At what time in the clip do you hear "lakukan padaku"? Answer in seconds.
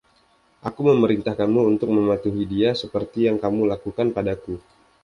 3.71-4.55